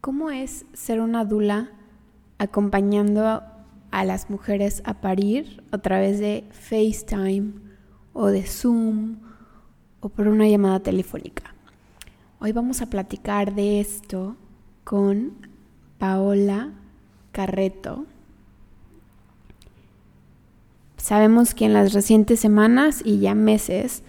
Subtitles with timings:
[0.00, 1.70] ¿Cómo es ser una dula
[2.38, 3.42] acompañando
[3.90, 7.54] a las mujeres a parir a través de FaceTime
[8.12, 9.16] o de Zoom
[10.00, 11.54] o por una llamada telefónica?
[12.38, 14.36] Hoy vamos a platicar de esto
[14.84, 15.32] con
[15.98, 16.70] Paola
[17.32, 18.06] Carreto.
[20.96, 24.02] Sabemos que en las recientes semanas y ya meses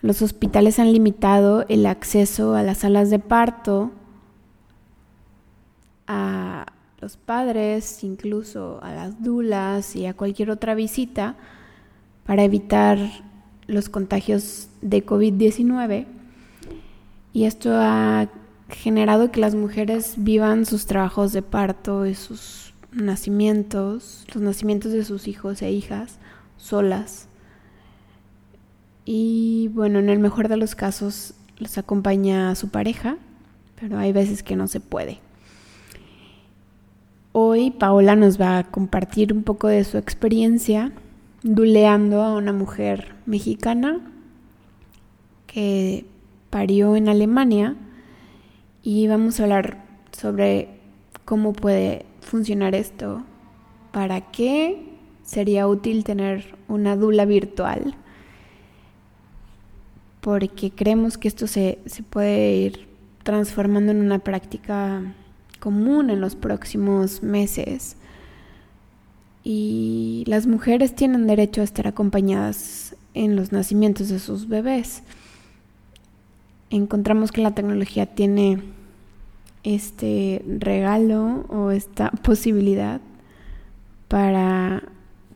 [0.00, 3.92] los hospitales han limitado el acceso a las salas de parto
[6.06, 6.66] a
[7.00, 11.36] los padres, incluso a las dulas y a cualquier otra visita
[12.24, 12.98] para evitar
[13.66, 16.06] los contagios de COVID-19.
[17.32, 18.28] Y esto ha
[18.68, 25.04] generado que las mujeres vivan sus trabajos de parto y sus nacimientos, los nacimientos de
[25.04, 26.18] sus hijos e hijas
[26.56, 27.28] solas
[29.04, 33.16] y bueno, en el mejor de los casos los acompaña su pareja,
[33.80, 35.18] pero hay veces que no se puede.
[37.32, 40.92] Hoy Paola nos va a compartir un poco de su experiencia
[41.42, 44.00] duleando a una mujer mexicana
[45.46, 46.04] que
[46.50, 47.76] parió en Alemania
[48.82, 50.68] y vamos a hablar sobre
[51.24, 53.22] cómo puede funcionar esto,
[53.92, 54.90] para qué
[55.22, 57.96] sería útil tener una dula virtual
[60.22, 61.78] porque creemos que esto se,
[62.08, 62.88] puede ir
[63.24, 65.02] transformando en una práctica
[65.62, 67.96] común en los próximos meses.
[69.44, 75.04] Y las mujeres tienen derecho a estar acompañadas en los nacimientos de sus bebés.
[76.70, 78.60] Encontramos que la tecnología tiene
[79.62, 83.00] este regalo o esta posibilidad
[84.08, 84.82] para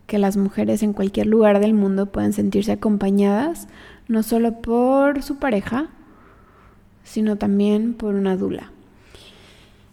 [0.09, 3.69] que las mujeres en cualquier lugar del mundo puedan sentirse acompañadas
[4.09, 5.89] no solo por su pareja,
[7.05, 8.73] sino también por una dula.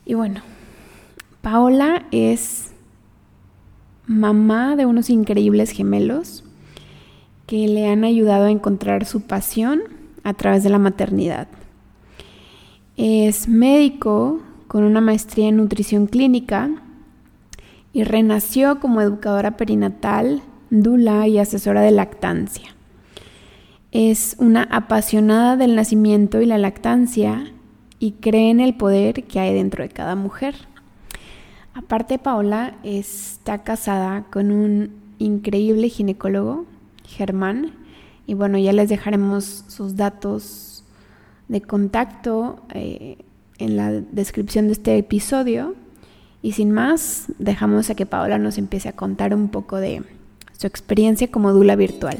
[0.05, 0.41] Y bueno,
[1.41, 2.71] Paola es
[4.05, 6.43] mamá de unos increíbles gemelos
[7.47, 9.81] que le han ayudado a encontrar su pasión
[10.23, 11.47] a través de la maternidad.
[12.97, 16.69] Es médico con una maestría en nutrición clínica
[17.93, 22.75] y renació como educadora perinatal, dula y asesora de lactancia.
[23.92, 27.52] Es una apasionada del nacimiento y la lactancia
[28.03, 30.55] y cree en el poder que hay dentro de cada mujer.
[31.73, 36.65] Aparte, Paola está casada con un increíble ginecólogo,
[37.05, 37.71] Germán,
[38.27, 40.83] y bueno, ya les dejaremos sus datos
[41.47, 43.19] de contacto eh,
[43.58, 45.73] en la descripción de este episodio.
[46.42, 50.03] Y sin más, dejamos a que Paola nos empiece a contar un poco de
[50.58, 52.19] su experiencia como dula virtual.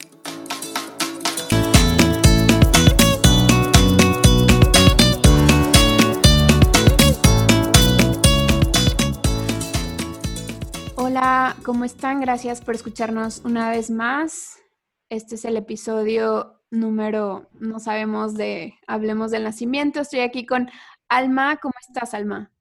[11.23, 12.19] Hola, ¿cómo están?
[12.19, 14.59] Gracias por escucharnos una vez más.
[15.07, 19.99] Este es el episodio número, no sabemos de, hablemos del nacimiento.
[19.99, 20.71] Estoy aquí con
[21.09, 21.57] Alma.
[21.57, 22.51] ¿Cómo estás, Alma?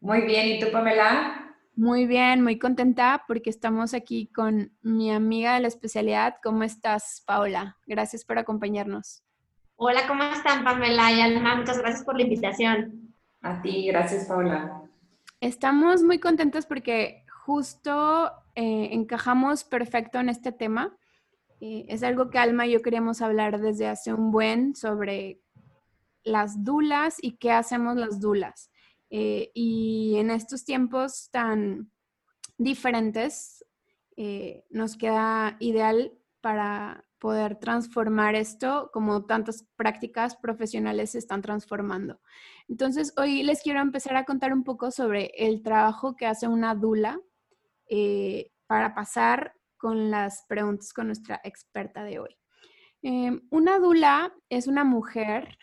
[0.00, 1.54] Muy bien, ¿y tú, Pamela?
[1.76, 6.38] Muy bien, muy contenta porque estamos aquí con mi amiga de la especialidad.
[6.42, 7.78] ¿Cómo estás, Paola?
[7.86, 9.22] Gracias por acompañarnos.
[9.76, 11.54] Hola, ¿cómo están, Pamela y Alma?
[11.54, 13.14] Muchas gracias por la invitación.
[13.40, 14.82] A ti, gracias, Paola.
[15.40, 20.96] Estamos muy contentas porque justo eh, encajamos perfecto en este tema.
[21.60, 25.40] Eh, es algo que Alma y yo queríamos hablar desde hace un buen sobre
[26.22, 28.70] las dulas y qué hacemos las dulas.
[29.10, 31.90] Eh, y en estos tiempos tan
[32.58, 33.64] diferentes,
[34.70, 42.20] nos queda ideal para poder transformar esto como tantas prácticas profesionales se están transformando.
[42.68, 46.76] Entonces, hoy les quiero empezar a contar un poco sobre el trabajo que hace una
[46.76, 47.18] dula
[47.88, 52.36] eh, para pasar con las preguntas con nuestra experta de hoy.
[53.02, 55.58] Em, una dula es una mujer,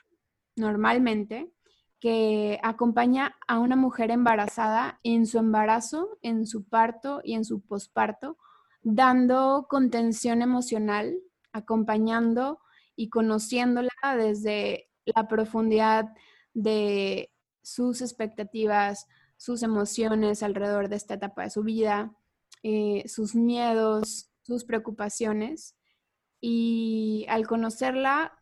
[0.55, 1.51] normalmente,
[1.99, 7.61] que acompaña a una mujer embarazada en su embarazo, en su parto y en su
[7.61, 8.37] posparto,
[8.81, 11.17] dando contención emocional,
[11.51, 12.59] acompañando
[12.95, 16.09] y conociéndola desde la profundidad
[16.53, 17.31] de
[17.61, 19.07] sus expectativas,
[19.39, 22.13] sus emociones alrededor de esta etapa de su vida,
[22.61, 25.77] eh, sus miedos, sus preocupaciones.
[26.41, 28.37] Y al conocerla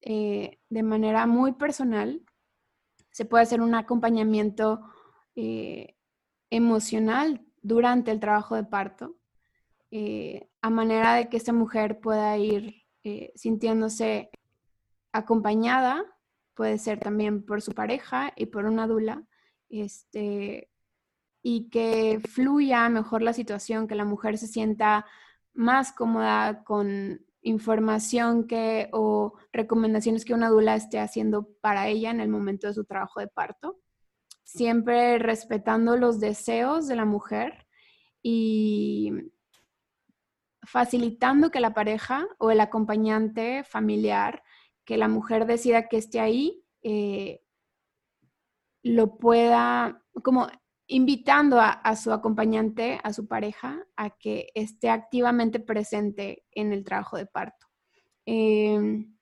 [0.00, 2.22] eh, de manera muy personal,
[3.12, 4.80] se puede hacer un acompañamiento
[5.36, 5.94] eh,
[6.50, 9.16] emocional durante el trabajo de parto,
[10.62, 12.86] a manera de que esta mujer pueda ir
[13.34, 14.30] sintiéndose
[15.12, 16.02] acompañada,
[16.54, 19.26] puede ser también por su pareja y por una dula,
[19.80, 20.70] este,
[21.42, 25.06] y que fluya mejor la situación, que la mujer se sienta
[25.54, 32.20] más cómoda con información que o recomendaciones que una dula esté haciendo para ella en
[32.20, 33.80] el momento de su trabajo de parto,
[34.44, 37.66] siempre respetando los deseos de la mujer
[38.22, 39.12] y
[40.62, 44.44] facilitando que la pareja o el acompañante familiar,
[44.84, 47.42] que la mujer decida que esté ahí, eh,
[48.82, 50.48] lo pueda, como
[50.86, 57.16] invitando a, su acompañante, a su pareja, a que esté activamente presente en el trabajo
[57.16, 57.66] de parto.
[58.26, 59.16] Em,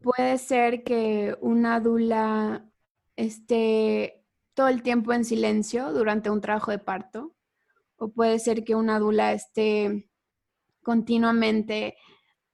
[0.00, 2.70] puede ser que una dula
[3.16, 4.24] esté
[4.54, 7.34] todo el tiempo en silencio durante un trabajo de parto,
[7.96, 10.10] o puede ser que una dula esté
[10.82, 11.96] continuamente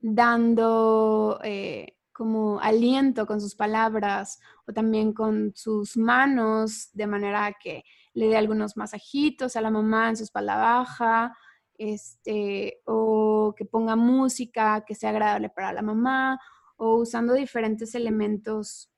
[0.01, 7.85] dando eh, como aliento con sus palabras o también con sus manos, de manera que
[8.15, 11.37] le dé algunos masajitos a la mamá en su espalda baja,
[11.77, 16.41] este, o que ponga música que sea agradable para la mamá,
[16.79, 18.91] o usando diferentes elementos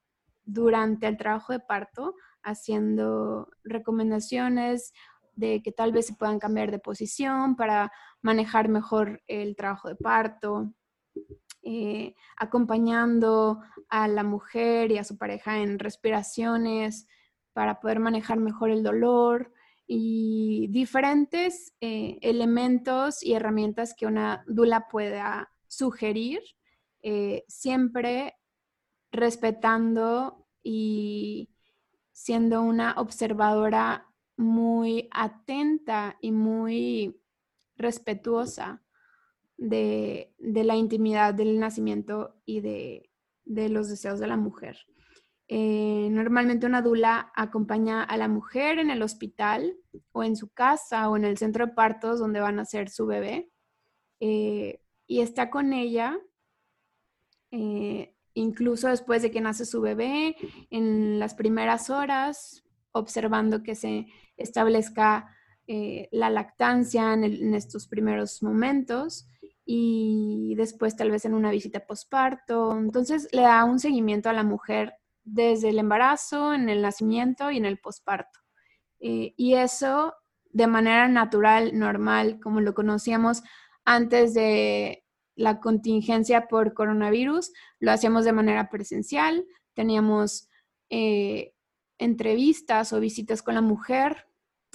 [0.44, 2.14] durante el trabajo de parto,
[2.44, 4.92] haciendo recomendaciones
[5.34, 7.90] de que tal vez se puedan cambiar de posición para
[8.22, 10.72] manejar mejor el trabajo de parto.
[11.62, 17.08] Eh, acompañando a la mujer y a su pareja en respiraciones
[17.52, 19.52] para poder manejar mejor el dolor
[19.86, 26.40] y diferentes eh, elementos y herramientas que una dula pueda sugerir,
[27.02, 28.36] eh, siempre
[29.10, 31.50] respetando y
[32.12, 34.06] siendo una observadora
[34.36, 37.20] muy atenta y muy
[37.76, 38.82] respetuosa
[39.58, 43.10] de, la intimidad del nacimiento y de,
[43.44, 44.78] los deseos de la mujer.
[45.48, 49.78] Eh, normalmente una dula acompaña a la mujer en el hospital
[50.12, 53.06] o en su casa o en el centro de partos donde van a ser su
[53.06, 53.50] bebé
[54.20, 56.18] eh, y está con ella
[57.50, 60.36] eh, incluso después de que nace su bebé
[60.68, 62.62] en las primeras horas
[62.92, 64.06] observando que se
[64.36, 65.34] establezca
[66.10, 69.28] la lactancia en, estos primeros momentos
[69.66, 72.76] y después tal vez en una visita postparto.
[72.78, 74.94] Entonces le da un seguimiento a la mujer
[75.24, 78.40] desde el embarazo, en el nacimiento y en el posparto.
[79.00, 80.14] Eh, y eso
[80.50, 83.42] de manera natural, normal, como lo conocíamos
[83.84, 85.04] antes de
[85.34, 90.48] la contingencia por coronavirus, lo hacíamos de manera presencial, teníamos
[90.90, 91.54] eh,
[91.98, 94.26] entrevistas o visitas con la mujer,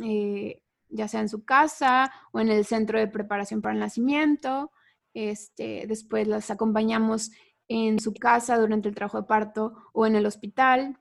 [0.04, 0.63] eh,
[0.94, 4.72] ya sea en su casa o en el centro de preparación para el nacimiento,
[5.14, 7.32] este, después las acompañamos
[7.68, 11.00] en su casa durante el trabajo de parto o en el hospital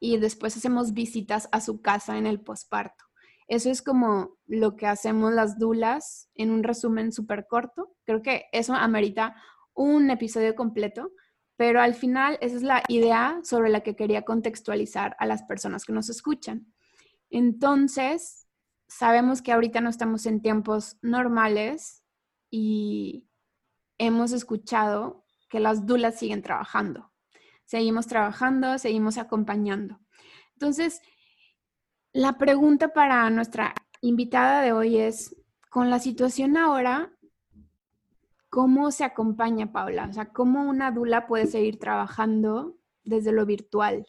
[0.00, 3.04] y después hacemos visitas a su casa en el posparto.
[3.46, 7.94] Eso es como lo que hacemos las dulas en un resumen súper corto.
[8.04, 9.36] Creo que eso amerita
[9.74, 11.12] un episodio completo,
[11.56, 15.84] pero al final esa es la idea sobre la que quería contextualizar a las personas
[15.84, 16.72] que nos escuchan.
[17.30, 18.43] Entonces,
[18.88, 22.02] sabemos que ahorita no estamos en tiempos normales
[22.50, 23.26] y
[23.98, 27.12] hemos escuchado que las dulas siguen trabajando.
[27.64, 30.00] Seguimos trabajando, seguimos acompañando.
[30.52, 31.00] Entonces,
[32.12, 35.36] la pregunta para nuestra invitada de hoy es,
[35.70, 37.12] con la situación ahora,
[38.50, 40.06] ¿cómo se acompaña, Paula?
[40.08, 44.06] O sea, ¿cómo una dula puede seguir trabajando desde lo virtual?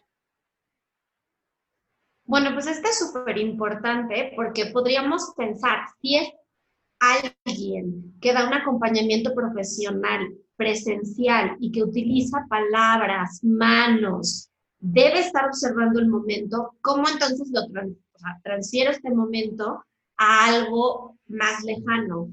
[2.25, 6.29] Bueno, pues esto es súper importante porque podríamos pensar, si es
[6.99, 15.99] alguien que da un acompañamiento profesional, presencial y que utiliza palabras, manos, debe estar observando
[15.99, 17.61] el momento, ¿cómo entonces lo
[18.43, 19.83] transfiero este momento
[20.17, 22.29] a algo más lejano?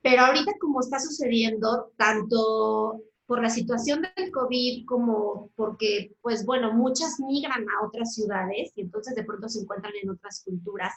[0.00, 6.72] Pero ahorita como está sucediendo, tanto por la situación del COVID como porque, pues bueno,
[6.72, 10.92] muchas migran a otras ciudades y entonces de pronto se encuentran en otras culturas,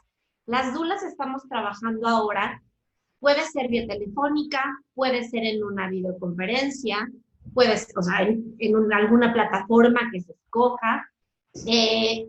[0.46, 2.62] las dulas estamos trabajando ahora
[3.20, 4.62] Puede ser vía telefónica,
[4.94, 7.10] puede ser en una videoconferencia,
[7.54, 11.10] puede ser, o sea, en, alguna plataforma que se escoja.
[11.66, 12.28] eh,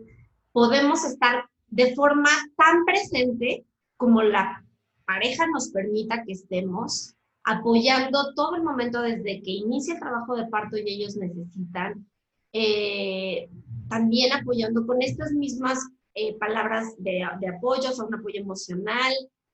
[0.51, 3.65] podemos estar de forma tan presente
[3.97, 4.65] como la
[5.05, 7.15] pareja nos permita que estemos,
[7.49, 12.07] apoyando todo el momento desde que inicia el trabajo de parto y ellos necesitan,
[12.53, 13.49] eh,
[13.89, 15.79] también apoyando con estas mismas
[16.13, 19.11] eh, palabras de, apoyo, son un apoyo emocional,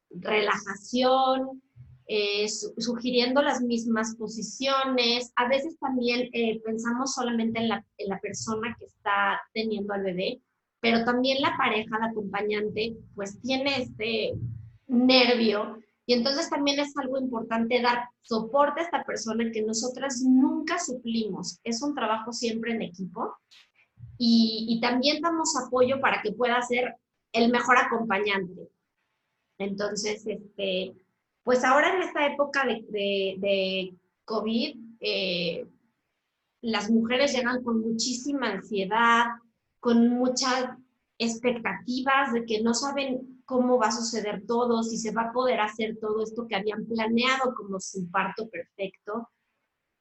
[0.09, 1.61] relajación,
[2.07, 5.31] eh, sugiriendo las mismas posiciones.
[5.37, 6.29] A veces también
[6.65, 10.41] pensamos solamente en la, en la persona que está teniendo al bebé,
[10.81, 14.33] pero también la pareja, la acompañante, pues tiene este
[14.87, 20.77] nervio y entonces también es algo importante dar soporte a esta persona que nosotras nunca
[20.77, 21.59] suplimos.
[21.63, 23.35] Es un trabajo siempre en equipo
[24.17, 26.95] y, también damos apoyo para que pueda ser
[27.31, 28.69] el mejor acompañante.
[29.57, 30.93] Entonces, este,
[31.43, 33.93] pues ahora en esta época de,
[34.25, 35.67] COVID, eh,
[36.61, 39.25] las mujeres llegan con muchísima ansiedad,
[39.79, 40.69] con muchas
[41.17, 45.59] expectativas de que no saben cómo va a suceder todo, si se va a poder
[45.59, 49.29] hacer todo esto que habían planeado como su parto perfecto.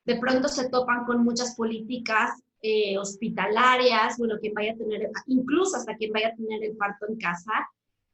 [0.04, 5.76] De pronto se topan con muchas políticas eh, hospitalarias, bueno, quien vaya a tener, incluso
[5.76, 7.52] hasta quien vaya a tener el parto en casa,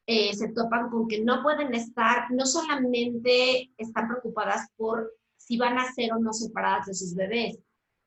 [0.07, 5.79] eh, se topan con que no pueden estar, no solamente están preocupadas por si van
[5.79, 7.59] a ser o no separadas de sus bebés,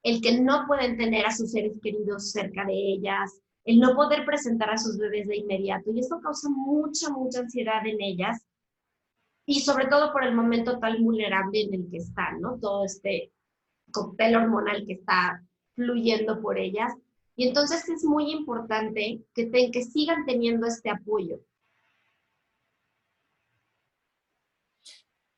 [0.04, 4.26] el que no pueden tener a sus seres queridos cerca de ellas, el no poder
[4.26, 5.92] presentar a sus bebés de inmediato.
[5.92, 8.46] Y esto causa mucha, mucha ansiedad en ellas
[9.46, 12.58] y sobre todo por el momento tan vulnerable en el que están, ¿no?
[12.60, 13.32] Todo este
[13.92, 15.44] cóctel hormonal que está
[15.76, 16.94] fluyendo por ellas.
[17.36, 21.40] Y entonces es muy importante que, que sigan teniendo este apoyo.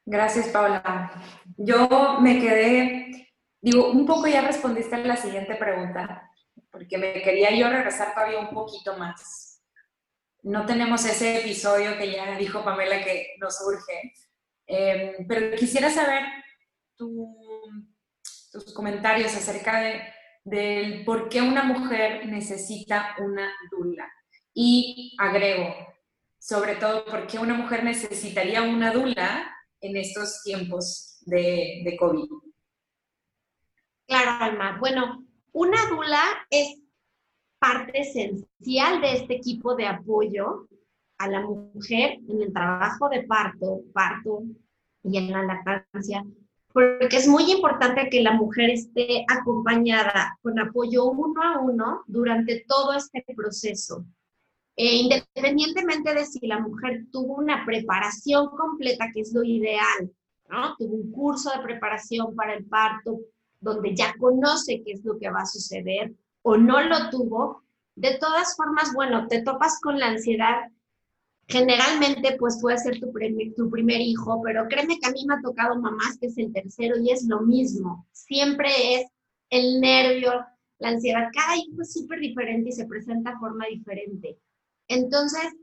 [0.06, 1.12] Gracias, Paula.
[1.58, 6.30] Yo me quedé, digo, un poco ya respondiste a la siguiente pregunta,
[6.76, 9.64] porque me quería yo regresar todavía un poquito más.
[10.44, 14.14] No tenemos ese episodio que ya dijo Pamela que nos urge,
[14.68, 16.24] em, pero quisiera saber
[16.98, 20.02] tus comentarios acerca de,
[20.44, 24.12] del por qué una mujer necesita una dula.
[24.54, 25.74] Y agrego,
[26.38, 32.28] sobre todo, por qué una mujer necesitaría una dula en estos tiempos de, de COVID.
[34.08, 34.78] Claro, Alma.
[34.78, 36.82] Bueno, una dula es
[37.60, 40.68] parte esencial de este equipo de apoyo
[41.18, 44.44] a la mujer en el trabajo de parto, parto
[45.04, 46.26] y en la lactancia,
[46.74, 52.66] porque es muy importante que la mujer esté acompañada con apoyo uno a uno durante
[52.68, 54.06] todo este proceso.
[54.76, 60.12] E independientemente de si la mujer tuvo una preparación completa, que es lo ideal,
[60.50, 60.76] ¿no?
[60.76, 63.22] Tuvo un curso de preparación para el parto,
[63.66, 67.64] donde ya conoce qué es lo que va a suceder o no lo tuvo,
[67.96, 70.70] de todas formas, bueno, te topas con la ansiedad.
[71.48, 73.12] Generalmente, pues puede ser tu,
[73.56, 76.54] tu primer hijo, pero créeme que a mí me ha tocado mamás que es el
[76.54, 78.08] tercero y es lo mismo.
[78.12, 79.08] Siempre es
[79.50, 80.32] el nervio,
[80.80, 81.30] la ansiedad.
[81.34, 84.38] Cada hijo es súper diferente y se presenta de forma diferente.
[84.88, 85.54] Entonces,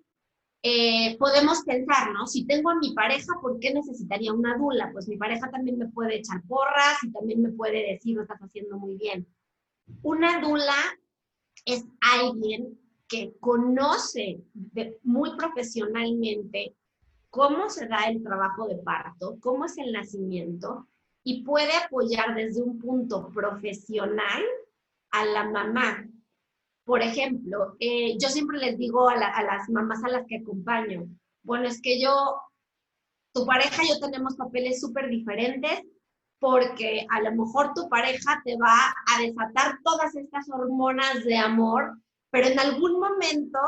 [0.63, 2.27] eh, podemos pensar, ¿no?
[2.27, 4.91] Si tengo a mi pareja, ¿por qué necesitaría una dula?
[4.93, 8.41] Pues mi pareja también me puede echar porras y también me puede decir, lo estás
[8.41, 9.27] haciendo muy bien.
[10.03, 10.77] Una dula
[11.65, 12.79] es alguien
[13.09, 14.41] que conoce
[15.03, 16.77] muy profesionalmente
[17.29, 20.87] cómo se da el trabajo de parto, cómo es el nacimiento
[21.25, 24.43] y puede apoyar desde un punto profesional
[25.11, 26.09] a la mamá
[26.85, 31.07] por ejemplo, eh, yo siempre les digo a, las mamás a las que acompaño,
[31.43, 32.41] bueno, es que yo,
[33.33, 35.83] tu pareja y yo tenemos papeles súper diferentes
[36.39, 41.97] porque a lo mejor tu pareja te va a desatar todas estas hormonas de amor,
[42.31, 43.61] pero en algún momento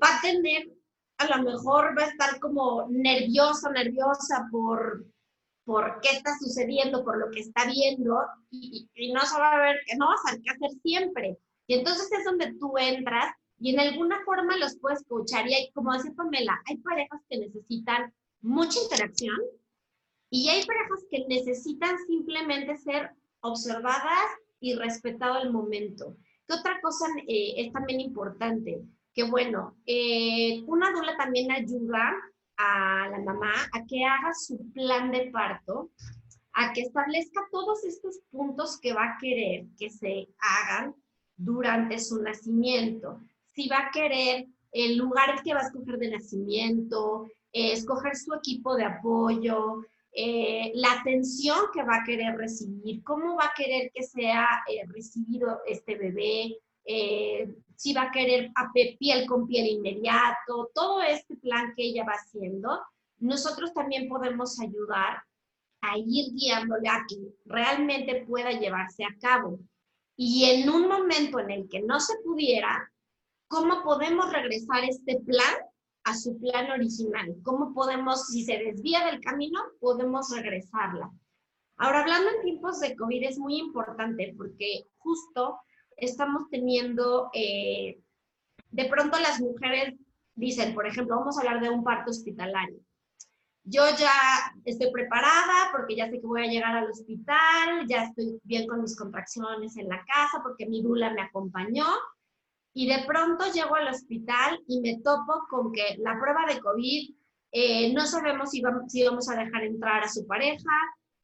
[0.00, 0.70] va a tener,
[1.18, 5.04] a lo mejor va a estar como nerviosa, nerviosa por,
[5.64, 9.80] por qué está sucediendo, por lo que está viendo, y, no se va a ver
[9.84, 10.40] que no va a hacer
[10.80, 11.38] siempre.
[11.74, 15.48] Entonces es donde tú entras y en alguna forma los puedes escuchar.
[15.48, 19.38] Y hay, como decía Pamela, hay parejas que necesitan mucha interacción
[20.30, 23.10] y hay parejas que necesitan simplemente ser
[23.40, 24.26] observadas
[24.60, 26.16] y respetado el momento.
[26.46, 28.82] ¿Qué otra cosa eh, es también importante?
[29.14, 32.14] Que bueno, eh, una dula también ayuda
[32.56, 35.90] a la mamá a que haga su plan de parto,
[36.54, 40.94] a que establezca todos estos puntos que va a querer que se hagan
[41.36, 43.20] durante su nacimiento.
[43.54, 48.34] Si va a querer el lugar que va a escoger de nacimiento, eh, escoger su
[48.34, 49.84] equipo de apoyo,
[50.14, 54.86] eh, la atención que va a querer recibir, cómo va a querer que sea eh,
[54.88, 56.58] recibido este bebé,
[57.76, 62.14] si va a querer a piel con piel inmediato, todo este plan que ella va
[62.14, 62.80] haciendo,
[63.18, 65.22] nosotros también podemos ayudar
[65.80, 69.58] a ir guiándole a que realmente pueda llevarse a cabo.
[70.24, 72.88] Y en un momento en el que no se pudiera,
[73.48, 75.56] ¿cómo podemos regresar este plan
[76.04, 77.34] a su plan original?
[77.42, 81.10] ¿Cómo podemos, si se desvía del camino, podemos regresarla?
[81.76, 85.58] Ahora, hablando en tiempos de COVID es muy importante porque justo
[85.96, 87.98] estamos teniendo, eh,
[88.70, 89.98] de pronto las mujeres
[90.36, 92.78] dicen, por ejemplo, vamos a hablar de un parto hospitalario.
[93.64, 94.12] Yo ya
[94.64, 98.82] estoy preparada porque ya sé que voy a llegar al hospital, ya estoy bien con
[98.82, 101.86] mis contracciones en la casa porque mi dula me acompañó.
[102.74, 107.14] Y de pronto llego al hospital y me topo con que la prueba de COVID,
[107.52, 110.72] eh, no sabemos si vamos, a dejar entrar a su pareja,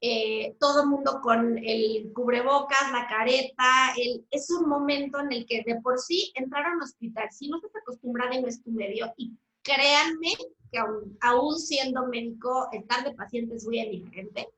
[0.01, 3.95] eh, todo el mundo con el cubrebocas, la careta,
[4.31, 7.57] es un momento en el que de por sí entrar a un hospital, si no
[7.57, 9.13] estás acostumbrada y no tu medio,
[9.69, 10.33] créanme
[10.73, 10.79] que
[11.21, 14.49] aún, siendo médico, estar de paciente es muy diferente,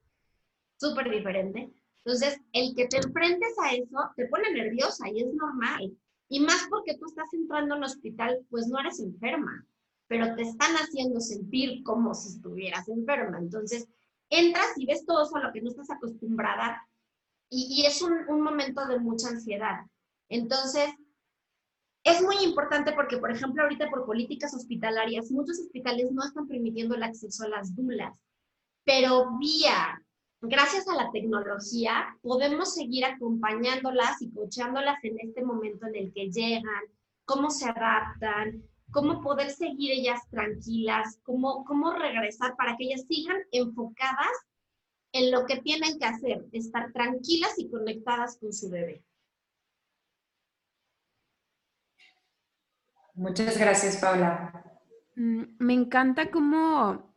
[0.79, 1.71] súper diferente.
[2.05, 5.97] Entonces, el que te enfrentes a eso te pone nerviosa y es normal.
[6.29, 9.67] Y más porque tú estás entrando a un hospital, pues no eres enferma,
[10.07, 13.39] pero te están haciendo sentir como si estuvieras enferma.
[13.39, 13.87] Entonces,
[14.31, 16.87] entras y ves todo eso a lo que no estás acostumbrada
[17.53, 19.81] y, es un, un, momento de mucha ansiedad.
[20.29, 20.89] Entonces,
[22.05, 26.95] es muy importante porque, por ejemplo, ahorita por políticas hospitalarias, muchos hospitales no están permitiendo
[26.95, 28.15] el acceso a las dulas,
[28.85, 30.03] pero vía,
[30.41, 36.31] gracias a la tecnología, podemos seguir acompañándolas y coachándolas en este momento en el que
[36.31, 36.85] llegan,
[37.27, 43.39] cómo se adaptan, cómo poder seguir ellas tranquilas, cómo, cómo regresar para que ellas sigan
[43.53, 44.33] enfocadas
[45.13, 49.05] en lo que tienen que hacer, estar tranquilas y conectadas con su bebé.
[53.15, 54.65] Muchas gracias, Paula.
[55.17, 57.13] Mm, me encanta cómo,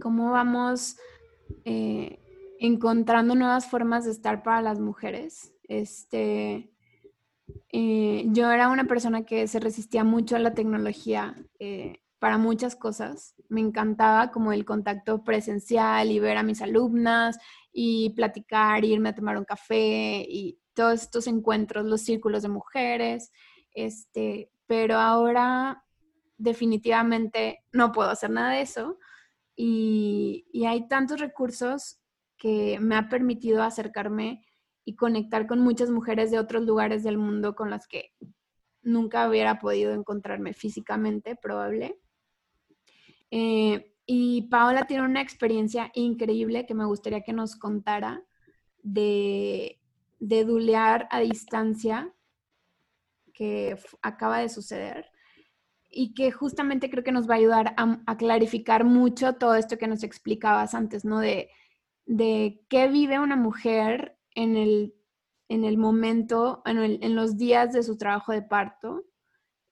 [0.00, 0.96] cómo vamos
[1.64, 2.18] eh,
[2.58, 5.52] encontrando nuevas formas de estar para las mujeres.
[5.64, 6.70] Este,
[7.72, 12.76] eh, yo era una persona que se resistía mucho a la tecnología eh, para muchas
[12.76, 13.34] cosas.
[13.48, 17.38] Me encantaba como el contacto presencial y ver a mis alumnas
[17.72, 23.32] y platicar, irme a tomar un café y todos estos encuentros, los círculos de mujeres.
[23.72, 25.84] Este, pero ahora
[26.38, 28.98] definitivamente no puedo hacer nada de eso
[29.56, 31.98] y, hay tantos recursos
[32.36, 34.44] que me ha permitido acercarme
[34.84, 38.12] y conectar con muchas mujeres de otros lugares del mundo con las que
[38.82, 41.98] nunca hubiera podido encontrarme físicamente, probable.
[43.30, 48.22] Eh, y Paola tiene una experiencia increíble que me gustaría que nos contara
[48.82, 49.80] de,
[50.20, 52.14] de dulear a distancia
[53.36, 55.10] que acaba de suceder
[55.90, 59.86] y que justamente creo que nos va a ayudar a, clarificar mucho todo esto que
[59.86, 61.20] nos explicabas antes, ¿no?
[61.20, 61.50] De,
[62.06, 64.94] de qué vive una mujer en el,
[65.48, 69.04] en el momento, en, los días de su trabajo de parto,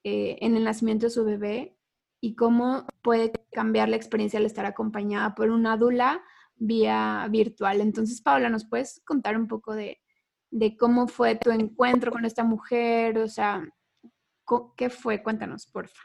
[0.03, 1.77] eh, en el nacimiento de su bebé
[2.21, 6.23] y cómo puede cambiar la experiencia al estar acompañada por una dula
[6.55, 7.81] vía virtual.
[7.81, 9.99] Entonces, Paula, ¿nos puedes contar un poco de,
[10.55, 13.17] de cómo fue tu encuentro con esta mujer?
[13.17, 13.67] O sea,
[14.77, 15.21] ¿qué fue?
[15.21, 16.01] Cuéntanos, porfa.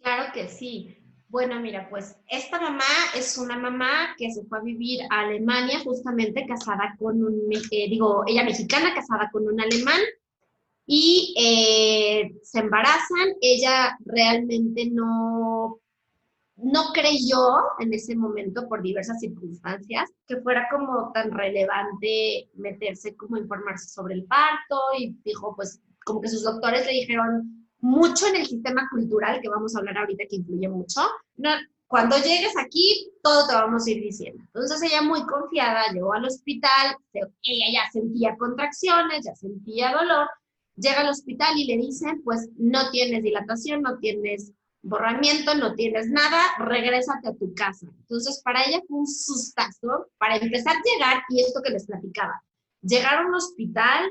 [0.00, 0.96] Claro que sí.
[1.28, 5.80] Bueno, mira, pues esta mamá es una mamá que se fue a vivir a Alemania,
[5.80, 10.00] justamente casada con un, eh, digo, ella mexicana, casada con un alemán,
[10.86, 13.34] y eh, se embarazan.
[13.42, 15.80] Ella realmente no,
[16.56, 23.36] no creyó en ese momento, por diversas circunstancias, que fuera como tan relevante meterse, como
[23.36, 28.36] informarse sobre el parto, y dijo, pues, como que sus doctores le dijeron, mucho en
[28.36, 31.00] el sistema cultural, que vamos a hablar ahorita que influye mucho.
[31.86, 34.42] cuando llegues aquí, todo te vamos a ir diciendo.
[34.46, 40.28] Entonces ella muy confiada llegó al hospital, ella ya sentía contracciones, ya sentía dolor,
[40.76, 44.52] llega al hospital y le dicen, pues no tienes dilatación, no tienes
[44.84, 47.86] borramiento, no tienes nada, regrésate a tu casa.
[48.00, 52.42] Entonces para ella fue un sustazo para empezar a llegar y esto que les platicaba.
[52.82, 54.10] Llegar a un hospital,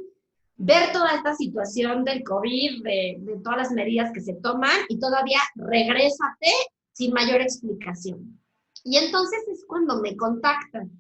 [0.56, 5.40] ver toda esta situación del COVID, de, todas las medidas que se toman y todavía
[5.56, 6.52] regrésate
[6.92, 8.40] sin mayor explicación.
[8.84, 10.92] Y entonces es cuando me contactan.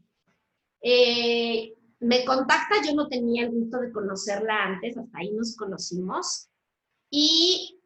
[0.81, 6.49] Eh, me contacta, yo no tenía el gusto de conocerla antes, hasta ahí nos conocimos.
[7.09, 7.79] Y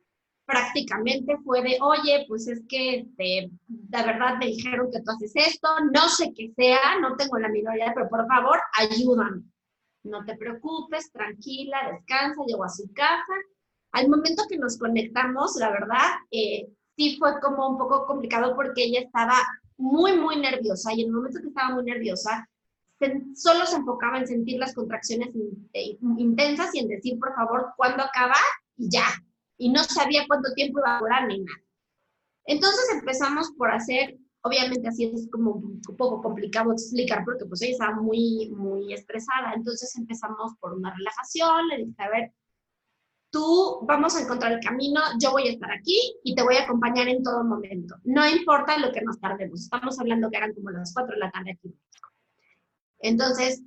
[0.47, 5.33] prácticamente fue de, oye, pues es que de, de, verdad me dijeron que tú haces
[5.35, 9.43] esto, no sé qué sea, no tengo la menor pero por favor, ayúdame.
[10.03, 13.33] no te preocupes, tranquila, descansa, llegó a su casa.
[13.91, 18.85] Al momento que nos conectamos, la verdad, eh, sí fue como un poco complicado porque
[18.85, 19.35] ella estaba
[19.75, 22.47] muy, muy nerviosa y en el momento que estaba muy nerviosa,
[23.35, 25.29] solo se enfocaba en sentir las contracciones
[25.73, 28.37] eh, intensas y en decir, por favor, ¿cuándo acaba?
[28.77, 29.03] Y ya.
[29.57, 31.61] Y no sabía cuánto tiempo iba a durar ni nada.
[32.45, 37.73] Entonces empezamos por hacer, obviamente así es como un poco complicado explicar porque pues ella
[37.73, 39.53] estaba muy, muy estresada.
[39.53, 42.33] Entonces empezamos por una relajación, le dije, a ver,
[43.29, 46.63] tú vamos a encontrar el camino, yo voy a estar aquí y te voy a
[46.63, 47.95] acompañar en todo momento.
[48.03, 49.61] No importa lo que nos tardemos.
[49.61, 51.75] Estamos hablando que eran como las 4 de la tarde aquí
[52.99, 53.61] Entonces,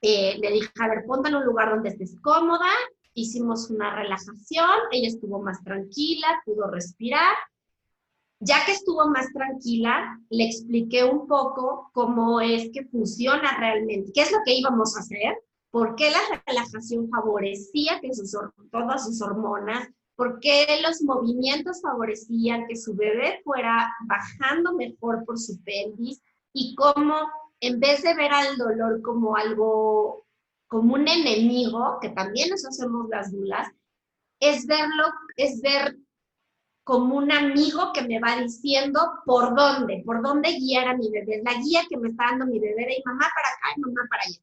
[0.00, 2.70] eh, le dije, a ver, ponte en un lugar donde estés cómoda.
[3.18, 7.34] Hicimos una relajación, ella estuvo más tranquila, pudo respirar.
[8.40, 14.20] Ya que estuvo más tranquila, le expliqué un poco cómo es que funciona realmente, qué
[14.20, 15.38] es lo que íbamos a hacer,
[15.70, 18.36] por qué la relajación favorecía que sus,
[18.70, 25.38] todas sus hormonas, por qué los movimientos favorecían que su bebé fuera bajando mejor por
[25.38, 26.20] su pelvis
[26.52, 27.14] y cómo
[27.60, 30.25] en vez de ver al dolor como algo,
[30.68, 33.68] como un enemigo, que también nos hacemos las dulas,
[34.40, 35.04] es verlo,
[35.36, 35.96] es ver
[36.84, 41.42] como un amigo que me va diciendo por dónde, por dónde guiar a mi bebé.
[41.44, 44.22] La guía que me está dando mi bebé de mamá para acá y mamá para
[44.22, 44.38] allá.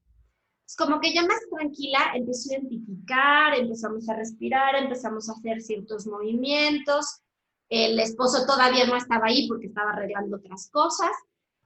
[0.67, 5.61] Es como que ya más tranquila empezó a identificar, empezamos a respirar, empezamos a hacer
[5.61, 7.21] ciertos movimientos.
[7.69, 11.11] El esposo todavía no estaba ahí porque estaba arreglando otras cosas.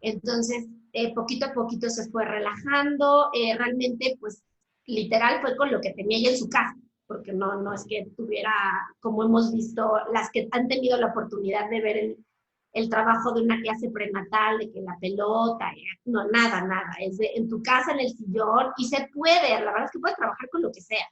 [0.01, 3.29] Entonces, eh, poquito a poquito se fue relajando.
[3.33, 4.43] Eh, realmente, pues,
[4.87, 6.75] literal fue con lo que tenía ella en su casa
[7.07, 8.51] porque no, no es que tuviera,
[8.99, 12.17] como hemos visto, las que han tenido la oportunidad de ver el,
[12.73, 15.71] el trabajo de una clase prenatal, de que la pelota,
[16.05, 19.71] no, nada, nada, es de, en tu casa, en el sillón, y se puede, la
[19.71, 21.07] verdad es que puedes trabajar con lo que sea.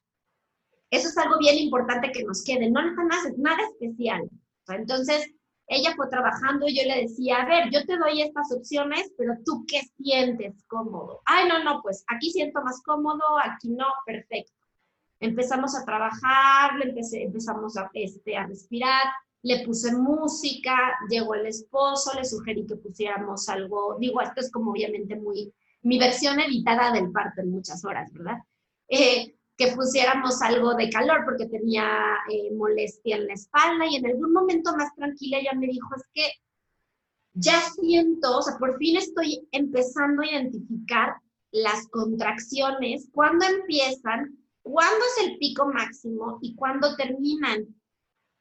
[0.91, 4.29] Eso es algo bien importante que nos quede, no nada, nada especial.
[4.67, 5.31] Entonces,
[5.67, 9.33] ella fue trabajando y yo le decía, a ver, yo te doy estas opciones, pero
[9.45, 11.21] tú qué sientes cómodo.
[11.25, 14.53] Ay, no, no, pues aquí siento más cómodo, aquí no, perfecto.
[15.19, 19.05] Empezamos a trabajar, empecé, empezamos a, este, a respirar,
[19.41, 20.75] le puse música,
[21.09, 25.97] llegó el esposo, le sugerí que pusiéramos algo, digo, esto es como obviamente muy, mi
[25.97, 28.39] versión editada del parto en muchas horas, ¿verdad?
[28.87, 31.87] Eh, que pusiéramos algo de calor porque tenía
[32.29, 36.03] eh, molestia en la espalda y en algún momento más tranquila ella me dijo, es
[36.13, 36.31] que
[37.33, 41.15] ya siento, o sea, por fin estoy empezando a identificar
[41.51, 47.65] las contracciones, cuando empiezan cuándo es el pico máximo y cuándo terminan.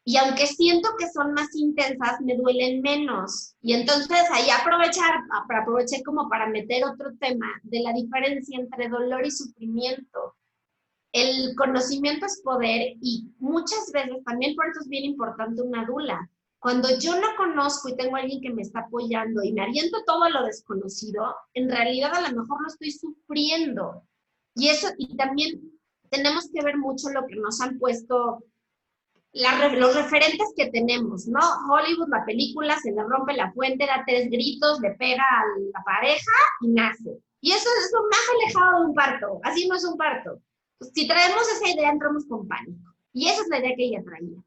[0.06, 3.54] Y aunque siento que son más intensas, me duelen menos.
[3.62, 9.24] Y entonces ahí aprovechar, aproveché como para meter otro tema de la diferencia entre dolor
[9.24, 10.36] y sufrimiento.
[11.14, 16.28] El conocimiento es poder y muchas veces también por eso es bien importante una dula.
[16.58, 20.28] Cuando yo no conozco y tengo alguien que me está apoyando y me aviento todo
[20.28, 24.02] lo desconocido, en realidad a lo mejor lo estoy sufriendo.
[24.56, 25.62] Y eso, y también
[26.10, 28.42] tenemos que ver mucho lo que nos han puesto
[29.34, 31.40] los referentes que tenemos, ¿no?
[31.70, 35.84] Hollywood, la película, se le rompe la fuente, da tres gritos, le pega a la
[35.84, 37.20] pareja y nace.
[37.40, 40.40] Y eso es lo más alejado de un parto, así no es un parto.
[40.84, 42.94] Pues, si traemos esa idea, entramos con pánico.
[43.12, 44.42] Y esa es la idea que ella traía.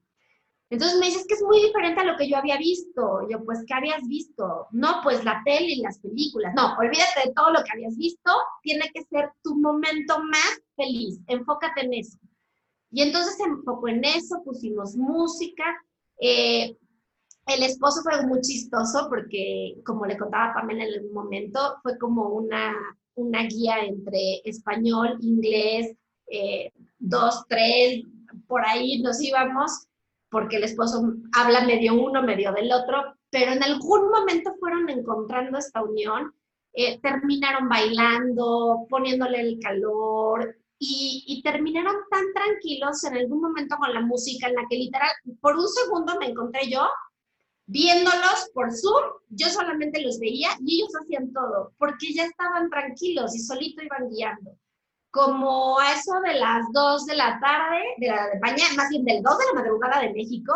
[0.70, 3.28] Entonces me dices que es muy diferente a lo que yo había visto.
[3.30, 4.68] Yo, pues, ¿qué habías visto?
[4.72, 6.54] No, pues la tele y las películas.
[6.56, 8.32] No, olvídate de todo lo que habías visto.
[8.62, 11.20] Tiene que ser tu momento más feliz.
[11.28, 12.18] Enfócate en eso.
[12.92, 15.64] Y entonces se enfocó en eso, pusimos música.
[16.20, 16.76] Eh,
[17.46, 22.28] el esposo fue muy chistoso porque, como le contaba Pamela en algún momento, fue como
[22.28, 22.76] una,
[23.16, 25.96] una guía entre español, inglés,
[26.30, 28.04] eh, dos, tres,
[28.48, 29.88] por ahí nos íbamos
[30.30, 35.58] porque el esposo habla medio uno, medio del otro, pero en algún momento fueron encontrando
[35.58, 36.34] esta unión,
[36.74, 44.02] eh, terminaron bailando, poniéndole el calor y, terminaron tan tranquilos en algún momento con la
[44.02, 45.10] música en la que literal,
[45.42, 46.88] por un segundo me encontré yo
[47.66, 53.36] viéndolos por Zoom, yo solamente los veía y ellos hacían todo, porque ya estaban tranquilos
[53.36, 54.58] y solito iban guiando
[55.12, 59.06] como a eso de las 2 de la tarde, de la de mañana, más bien
[59.06, 60.54] del 2 de la madrugada de México,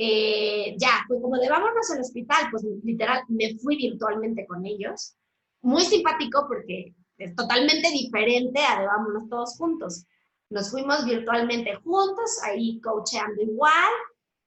[0.00, 5.16] eh, ya, fue como de vámonos al hospital, pues literal, me fui virtualmente con ellos.
[5.60, 10.06] Muy simpático porque es totalmente diferente a de vámonos todos juntos.
[10.50, 13.92] Nos fuimos virtualmente juntos, ahí coacheando igual,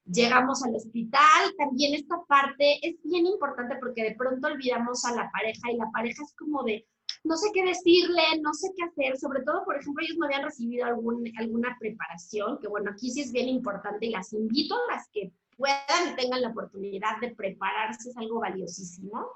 [0.06, 1.54] llegamos al hospital.
[1.58, 5.92] También esta parte es bien importante porque de pronto olvidamos a la pareja y la
[5.92, 6.88] pareja es como de,
[7.24, 10.44] no sé qué decirle, no sé qué hacer, sobre todo, por ejemplo, ellos no habían
[10.44, 14.96] recibido algún, alguna preparación, que bueno, aquí sí es bien importante y las invito a
[14.96, 19.28] las que puedan y tengan la oportunidad de prepararse, es algo valiosísimo,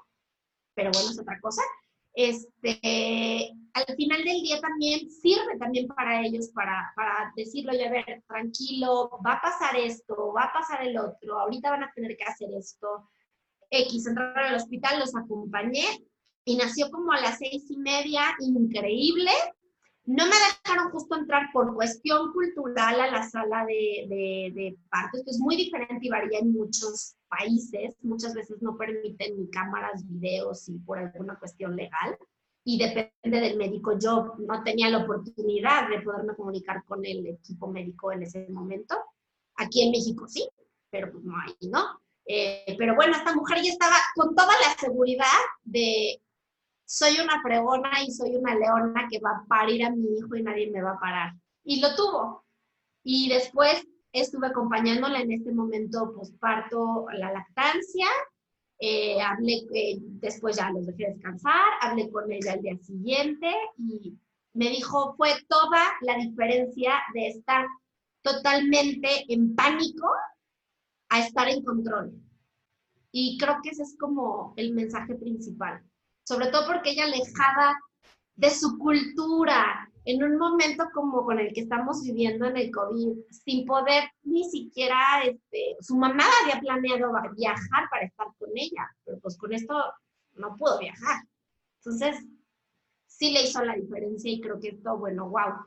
[0.74, 1.62] pero bueno, es otra cosa.
[2.12, 8.24] Este, al final del día también sirve también para ellos, para, para decirlo, a ver,
[8.26, 12.24] tranquilo, va a pasar esto, va a pasar el otro, ahorita van a tener que
[12.24, 13.08] hacer esto.
[13.70, 15.84] X, entraron al hospital, los acompañé
[16.46, 19.32] y nació como a las seis y media, increíble.
[20.04, 25.24] No me dejaron justo entrar por cuestión cultural a la sala de, de, de partos,
[25.24, 27.96] que es muy diferente y varía en muchos países.
[28.02, 32.16] Muchas veces no permiten ni cámaras, videos y por alguna cuestión legal.
[32.62, 33.98] Y depende del médico.
[33.98, 38.96] Yo no tenía la oportunidad de poderme comunicar con el equipo médico en ese momento.
[39.56, 40.48] Aquí en México sí,
[40.90, 42.00] pero pues no hay, ¿no?
[42.24, 45.26] Eh, pero bueno, esta mujer ya estaba con toda la seguridad
[45.64, 46.20] de
[46.86, 50.42] soy una fregona y soy una leona que va a parir a mi hijo y
[50.42, 51.32] nadie me va a parar.
[51.64, 52.44] Y lo tuvo.
[53.02, 58.06] Y después estuve acompañándola en este momento posparto la lactancia.
[58.78, 64.16] Eh, hablé, eh, después ya los dejé descansar, hablé con ella el día siguiente y
[64.54, 67.66] me dijo, fue toda la diferencia de estar
[68.22, 70.08] totalmente en pánico
[71.08, 72.12] a estar en control.
[73.10, 75.82] Y creo que ese es como el mensaje principal
[76.26, 77.78] sobre todo porque ella alejada
[78.34, 83.16] de su cultura, en un momento como con el que estamos viviendo en el COVID,
[83.30, 89.18] sin poder ni siquiera, este, su mamá había planeado viajar para estar con ella, pero
[89.20, 89.74] pues con esto
[90.34, 91.24] no pudo viajar.
[91.78, 92.24] Entonces,
[93.06, 95.64] sí le hizo la diferencia y creo que esto, bueno, wow.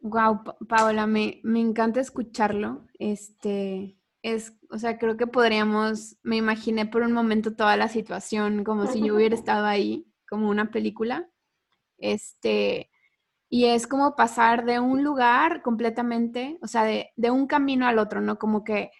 [0.00, 2.86] Wow, Paola, me, me encanta escucharlo.
[2.98, 3.97] Este,
[4.32, 8.86] es, o sea, creo que podríamos, me imaginé por un momento toda la situación como
[8.86, 11.28] si yo hubiera estado ahí, como una película.
[11.98, 12.90] Este,
[13.48, 17.98] y es como pasar de un lugar completamente, o sea, de, de un camino al
[17.98, 18.38] otro, ¿no?
[18.38, 18.90] Como que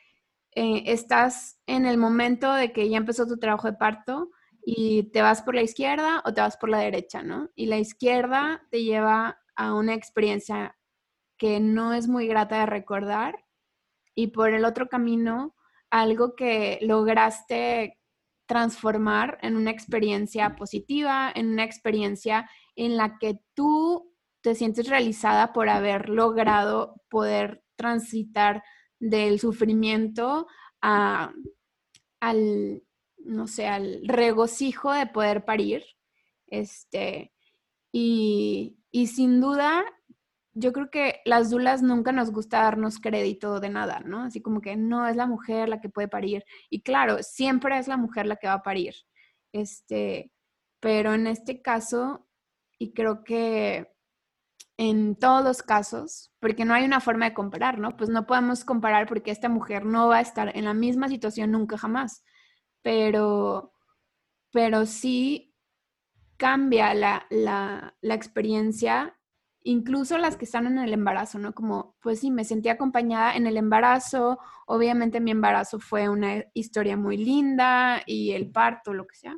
[0.54, 4.30] eh, estás en el momento de que ya empezó tu trabajo de parto
[4.64, 7.50] y te vas por la izquierda o te vas por la derecha, ¿no?
[7.54, 10.76] Y la izquierda te lleva a una experiencia
[11.36, 13.44] que no es muy grata de recordar
[14.18, 15.54] y por el otro camino
[15.90, 18.00] algo que lograste
[18.46, 25.52] transformar en una experiencia positiva, en una experiencia en la que tú te sientes realizada
[25.52, 28.64] por haber logrado poder transitar
[28.98, 30.48] del sufrimiento
[30.80, 31.32] al,
[33.18, 35.84] no sé, al regocijo de poder parir.
[36.48, 37.32] Este,
[37.92, 39.84] y, y sin duda
[40.54, 44.24] yo creo que las dulas nunca nos gusta darnos crédito de nada, ¿no?
[44.24, 46.44] Así como que no es la mujer la que puede parir.
[46.70, 48.94] Y claro, siempre es la mujer la que va a parir.
[49.52, 50.32] Este,
[50.80, 52.26] pero en este caso,
[52.78, 53.92] y creo que
[54.78, 57.96] en todos los casos, porque no hay una forma de comparar, ¿no?
[57.96, 61.50] Pues no podemos comparar porque esta mujer no va a estar en la misma situación
[61.50, 62.24] nunca jamás.
[62.82, 63.72] Pero,
[64.52, 65.54] pero sí
[66.36, 69.17] cambia la, la, la experiencia
[69.62, 71.54] incluso las que están en el embarazo, ¿no?
[71.54, 76.96] Como, pues sí, me sentí acompañada en el embarazo, obviamente mi embarazo fue una historia
[76.96, 79.36] muy linda y el parto, lo que sea.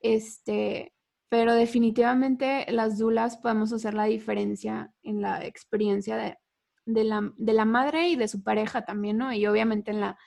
[0.00, 0.92] Este,
[1.28, 6.36] pero definitivamente las dulas podemos hacer la diferencia en la experiencia de,
[6.84, 9.32] de, la, de la, madre y de su pareja también, ¿no?
[9.32, 10.18] Y obviamente en la,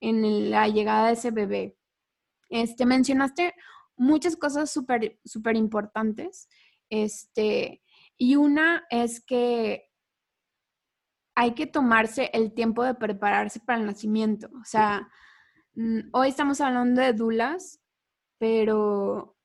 [0.00, 1.76] en la llegada de ese bebé.
[2.48, 3.54] Este, mencionaste
[3.96, 6.48] muchas cosas súper, súper importantes.
[6.88, 7.82] Este,
[8.18, 9.84] y una es que
[11.36, 14.48] hay que tomarse el tiempo de prepararse para el nacimiento.
[14.60, 15.08] O sea,
[16.12, 17.80] hoy estamos hablando de dulas,
[18.38, 19.36] pero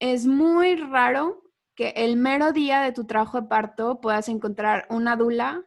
[0.00, 1.44] es muy raro
[1.76, 5.64] que el mero día de tu trabajo de parto puedas encontrar una dula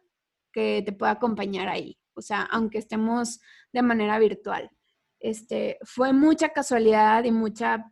[0.52, 1.98] que te pueda acompañar ahí.
[2.14, 3.40] O sea, aunque estemos
[3.72, 4.70] de manera virtual.
[5.18, 7.90] Este, fue mucha casualidad y mucha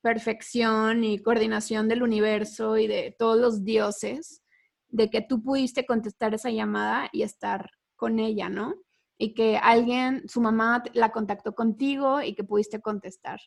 [0.00, 4.42] perfección y coordinación del universo y de todos los dioses,
[4.88, 8.74] de que tú pudiste contestar esa llamada y estar con ella, ¿no?
[9.18, 13.40] Y que alguien, su mamá la contactó contigo y que pudiste contestar.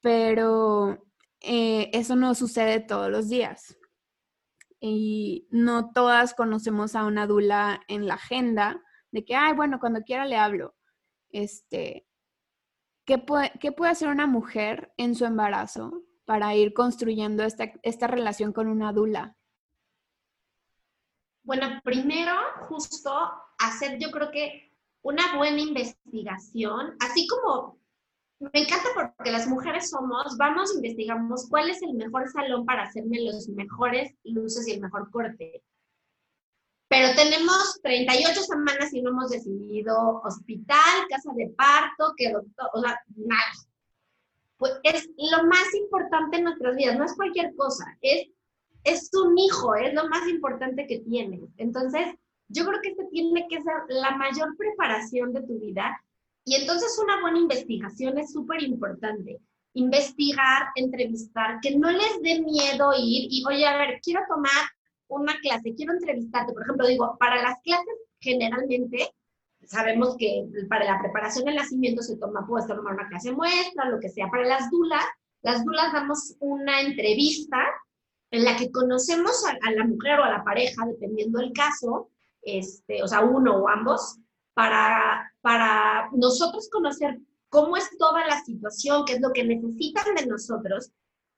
[0.00, 1.06] Pero
[1.40, 3.76] eh, eso no sucede todos los días.
[4.80, 10.02] Y no todas conocemos a una dula en la agenda de que, ay, bueno, cuando
[10.02, 10.74] quiera le hablo.
[11.30, 12.07] Este,
[13.08, 18.52] ¿Qué puede, puede hacer una mujer en su embarazo para ir construyendo esta, esta relación
[18.52, 19.34] con una dula?
[21.42, 22.34] Bueno, primero,
[22.68, 23.10] justo
[23.58, 27.80] hacer, yo creo que una buena investigación, así como
[28.40, 33.24] me encanta porque las mujeres somos, vamos, investigamos cuál es el mejor salón para hacerme
[33.24, 35.62] los mejores luces y el mejor corte.
[36.88, 42.80] Pero tenemos 38 semanas y no hemos decidido hospital, casa de parto, que doctor, o
[42.80, 43.52] sea, nada.
[44.56, 48.28] Pues es lo más importante en nuestras vidas, no es cualquier cosa, es,
[48.84, 51.42] es un hijo, es lo más importante que tienes.
[51.58, 52.06] Entonces,
[52.48, 56.02] yo creo que este tiene que ser la mayor preparación de tu vida
[56.48, 59.38] y entonces una buena investigación es súper importante.
[59.74, 64.64] Investigar, entrevistar, que no les dé miedo ir y, oye, a ver, quiero tomar
[65.08, 66.52] una clase, quiero entrevistarte.
[66.52, 69.12] Por ejemplo, digo, para las clases generalmente
[69.66, 74.00] sabemos que para la preparación del nacimiento se toma, puedes tomar una clase muestra, lo
[74.00, 74.28] que sea.
[74.30, 75.04] Para las dulas,
[75.42, 77.58] las dulas damos una entrevista
[78.30, 82.10] en la que conocemos a, la mujer o a la pareja, dependiendo del caso,
[82.42, 84.18] este, o sea, uno o ambos,
[84.54, 87.18] para, para nosotros conocer
[87.48, 90.90] cómo es toda la situación, qué es lo que necesitan de nosotros,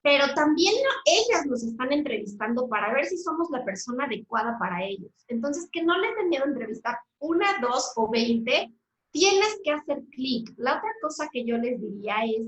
[0.02, 5.12] pero también ellas nos están entrevistando para ver si somos la persona adecuada para ellos.
[5.28, 8.72] Entonces, que no les den miedo entrevistar una, dos o veinte,
[9.10, 10.52] tienes que hacer clic.
[10.56, 12.46] La otra cosa que yo les diría es,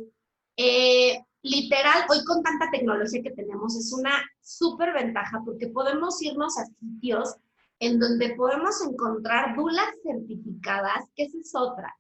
[0.57, 6.57] eh, literal, hoy con tanta tecnología que tenemos, es una súper ventaja porque podemos irnos
[6.59, 7.37] a sitios
[7.81, 11.93] en donde podemos encontrar dulas certificadas, que esa es otra.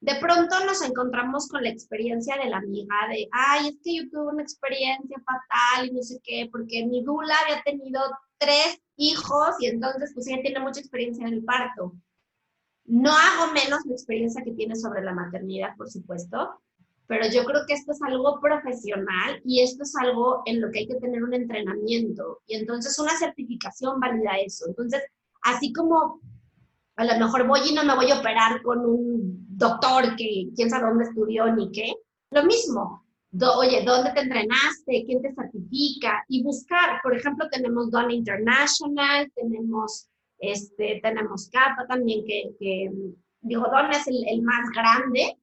[0.00, 4.10] De pronto nos encontramos con la experiencia de la amiga de, ay, es que yo
[4.10, 8.00] tuve una experiencia fatal y no sé qué, porque mi dula había tenido
[8.38, 11.94] tres hijos y entonces pues ella tiene mucha experiencia en el parto.
[12.84, 16.60] No hago menos la experiencia que tiene sobre la maternidad, por supuesto,
[17.06, 20.80] pero yo creo que esto es algo profesional y esto es algo en lo que
[20.80, 24.66] hay que tener un entrenamiento y entonces una certificación valida eso.
[24.68, 25.02] Entonces,
[25.42, 26.20] así como
[26.96, 30.70] a lo mejor voy y no me voy a operar con un doctor que quién
[30.70, 31.94] sabe dónde estudió ni qué,
[32.30, 33.04] lo mismo.
[33.58, 35.04] oye, ¿dónde te entrenaste?
[35.06, 36.24] ¿Quién te certifica?
[36.28, 42.90] Y buscar, por ejemplo, tenemos Donna International, tenemos, este, tenemos CAPA también, que, que
[43.42, 45.38] digo, Donna es el, el, más grande,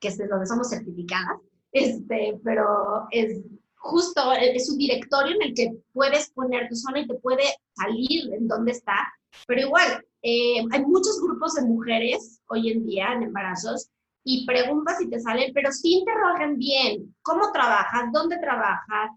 [0.00, 1.38] que es de donde somos certificadas,
[1.70, 3.42] este, pero es
[3.74, 8.32] justo, es un directorio en el que puedes poner tu zona y te puede salir
[8.32, 9.12] en dónde está,
[9.46, 13.90] pero igual, eh, hay muchos grupos de mujeres hoy en día en embarazos
[14.24, 19.10] y preguntas si te salen, pero sí interrogan bien cómo trabajas, dónde trabajas,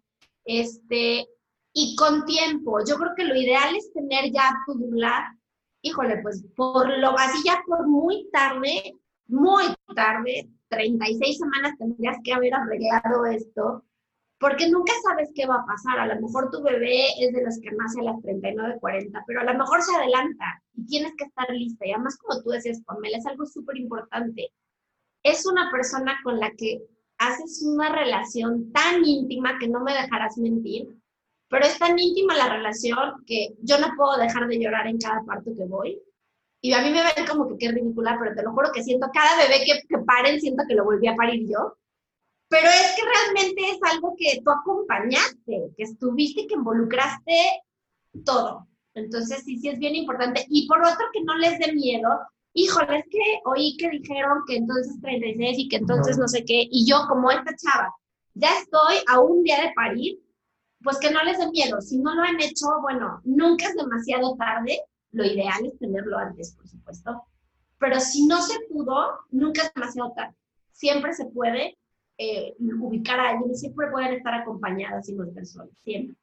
[0.44, 1.28] este,
[1.74, 2.80] y con tiempo.
[2.88, 5.38] Yo creo que lo ideal es tener ya tu dula,
[5.82, 8.96] híjole, pues por lo así ya por muy tarde,
[9.28, 9.66] muy
[9.96, 13.84] tarde, 36 semanas tendrías que haber arreglado esto
[14.40, 16.00] porque nunca sabes qué va a pasar.
[16.00, 19.42] A lo mejor tu bebé es de los que nace a las 39, 40, pero
[19.42, 21.86] a lo mejor se adelanta y tienes que estar lista.
[21.88, 24.52] Y además, como tú decías, Pamela, es algo súper importante.
[25.24, 26.82] Es una persona con la que
[27.18, 30.88] haces una relación tan íntima que no me dejarás mentir,
[31.50, 35.24] pero es tan íntima la relación que yo no puedo dejar de llorar en cada
[35.24, 36.02] parto que voy.
[36.62, 39.08] Y a mí me ven como que qué ridícula, pero te lo juro que siento
[39.14, 41.78] cada bebé que, que paren, siento que lo volví a parir yo
[42.48, 47.64] pero es que realmente es algo que tú acompañaste, que estuviste, que involucraste
[48.24, 48.68] todo.
[48.94, 50.46] Entonces, sí, sí es bien importante.
[50.50, 52.08] Y por otro, que no les dé miedo.
[52.54, 56.68] Híjole, es que oí que dijeron que entonces 36 y que entonces no sé qué.
[56.72, 57.94] Y yo, como esta chava,
[58.36, 60.22] ya estoy a un día de parir,
[60.82, 61.82] pues que no les dé miedo.
[61.82, 64.80] Si no lo han hecho, bueno, nunca es demasiado tarde.
[65.12, 67.24] Lo ideal es tenerlo antes, por supuesto.
[67.80, 70.36] Pero si no se pudo, nunca es demasiado tarde.
[70.72, 71.78] Siempre se puede
[72.18, 76.16] eh, ubicar a alguien siempre pueden estar acompañadas y no personas, siempre.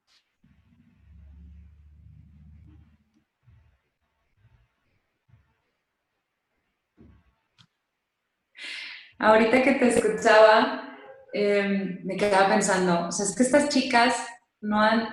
[9.19, 10.97] Ahorita que te escuchaba,
[11.31, 14.15] em, me quedaba pensando, o sea, es que estas chicas
[14.59, 15.07] no han,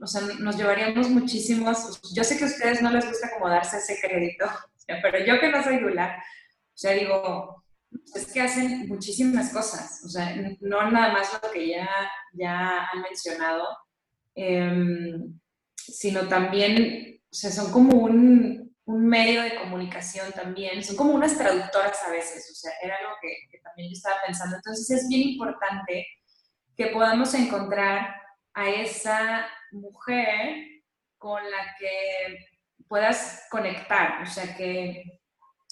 [0.00, 3.78] o sea, nos llevaríamos muchísimos, yo sé que a ustedes no les gusta como darse
[3.78, 4.46] ese crédito,
[5.02, 7.64] pero yo que no soy Dula, o sea, digo,
[8.14, 11.88] es que hacen muchísimas cosas, o sea, no nada más lo que ya,
[12.32, 13.64] ya han mencionado,
[14.34, 15.38] em,
[15.76, 21.36] sino también, o sea, son como un, un, medio de comunicación también, son como unas
[21.36, 24.56] traductoras a veces, o sea, era algo que, que también yo estaba pensando.
[24.56, 26.06] Entonces es bien importante
[26.76, 28.14] que podamos encontrar
[28.54, 30.82] a esa mujer
[31.18, 32.38] con la que
[32.88, 35.15] puedas conectar, o sea, que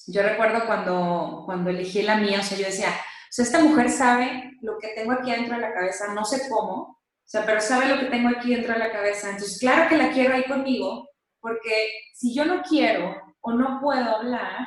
[0.07, 3.91] yo recuerdo cuando, cuando elegí la mía, o sea, yo decía, o sea, esta mujer
[3.91, 7.61] sabe lo que tengo aquí dentro de la cabeza, no sé cómo, o sea, pero
[7.61, 9.31] sabe lo que tengo aquí dentro de la cabeza.
[9.31, 11.09] Entonces, claro que la quiero ahí conmigo,
[11.41, 14.67] porque si yo no quiero o no puedo hablar,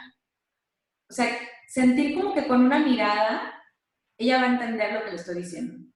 [1.10, 1.28] o sea,
[1.68, 3.54] sentir como que con una mirada
[4.18, 5.88] ella va a entender lo que le estoy diciendo.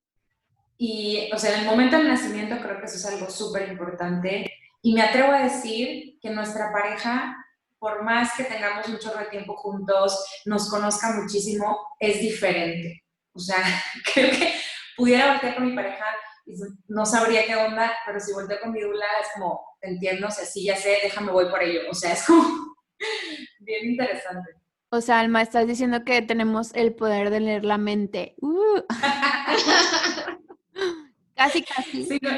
[0.77, 4.51] Y, o sea, en el momento del nacimiento creo que eso es algo súper importante.
[4.81, 7.37] Y me atrevo a decir que nuestra pareja,
[7.81, 13.03] por más que tengamos mucho tiempo juntos, nos conozca muchísimo, es diferente.
[13.33, 13.57] O sea,
[14.13, 14.53] creo que
[14.95, 16.05] pudiera voltear con mi pareja
[16.45, 16.53] y
[16.87, 20.45] no sabría qué onda, pero si volteo con mi dula es como, entiendo, o sea,
[20.45, 21.81] sí, ya sé, déjame, voy por ello.
[21.89, 22.75] O sea, es como
[23.61, 24.51] bien interesante.
[24.91, 28.35] O sea, Alma, estás diciendo que tenemos el poder de leer la mente.
[28.41, 28.81] Uh.
[31.35, 32.19] casi, casi.
[32.21, 32.29] no,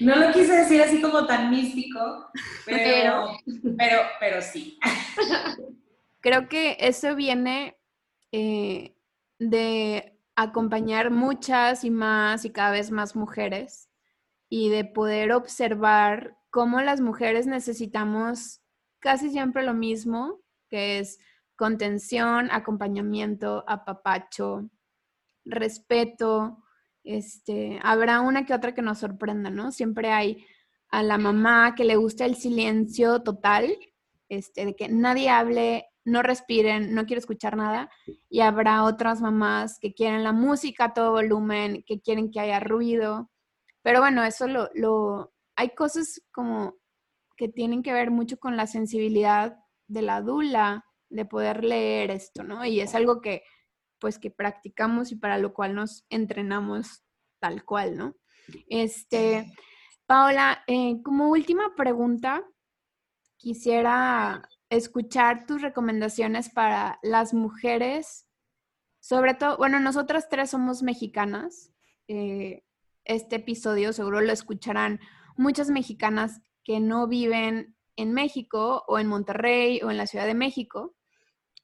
[0.00, 2.30] lo quise decir así como tan místico,
[2.64, 3.30] pero,
[3.76, 4.78] pero, pero, sí.
[6.20, 7.76] Creo que eso viene
[8.32, 8.96] eh,
[9.38, 13.88] de acompañar muchas y más y cada vez más mujeres
[14.48, 18.60] y de poder observar cómo las mujeres necesitamos
[19.00, 21.18] casi siempre lo mismo, que es
[21.56, 24.70] contención, acompañamiento, apapacho,
[25.44, 26.62] respeto.
[27.04, 29.72] Este, habrá una que otra que nos sorprenda, ¿no?
[29.72, 30.44] Siempre hay
[30.90, 33.76] a la mamá que le gusta el silencio total,
[34.28, 37.90] este, de que nadie hable, no respiren, no quiero escuchar nada.
[38.28, 42.60] Y habrá otras mamás que quieren la música a todo volumen, que quieren que haya
[42.60, 43.30] ruido.
[43.82, 46.74] Pero bueno, eso lo, lo, hay cosas como
[47.36, 52.42] que tienen que ver mucho con la sensibilidad de la dula, de poder leer esto,
[52.42, 52.64] ¿no?
[52.64, 53.42] Y es algo que,
[53.98, 57.04] pues, que practicamos y para lo cual nos entrenamos
[57.38, 58.16] tal cual, ¿no?
[58.68, 59.52] Este,
[60.06, 62.42] Paola, eh, como última pregunta,
[63.36, 68.26] quisiera escuchar tus recomendaciones para las mujeres,
[69.00, 71.72] sobre todo, bueno, nosotras tres somos mexicanas.
[72.08, 72.64] Eh,
[73.04, 75.00] este episodio seguro lo escucharán
[75.36, 80.34] muchas mexicanas que no viven en México o en Monterrey o en la Ciudad de
[80.34, 80.94] México,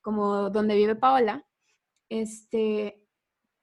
[0.00, 1.46] como donde vive Paola.
[2.14, 3.02] Este,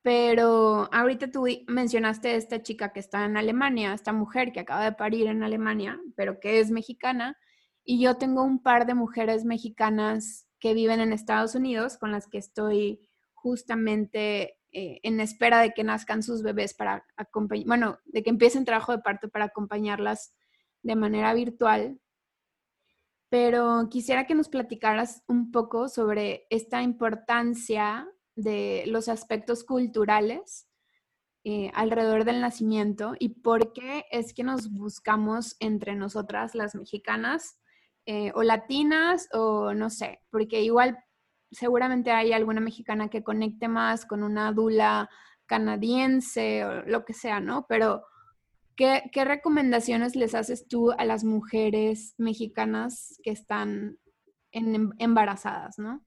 [0.01, 4.91] pero ahorita tú mencionaste esta chica que está en Alemania, esta mujer que acaba de
[4.91, 7.37] parir en Alemania, pero que es mexicana.
[7.85, 12.27] Y yo tengo un par de mujeres mexicanas que viven en Estados Unidos con las
[12.27, 18.21] que estoy justamente eh, en espera de que nazcan sus bebés para acompañar, bueno, de
[18.21, 20.33] que empiecen trabajo de parto para acompañarlas
[20.83, 22.01] de manera virtual.
[23.29, 30.67] Pero quisiera que nos platicaras un poco sobre esta importancia de los aspectos culturales
[31.43, 37.57] eh, alrededor del nacimiento y por qué es que nos buscamos entre nosotras las mexicanas
[38.05, 40.97] eh, o latinas o no sé, porque igual
[41.51, 45.09] seguramente hay alguna mexicana que conecte más con una dula
[45.45, 47.65] canadiense o lo que sea, ¿no?
[47.67, 48.03] Pero
[48.75, 53.97] ¿qué, recomendaciones les haces tú a las mujeres mexicanas que están
[54.51, 56.05] em, embarazadas, ¿no?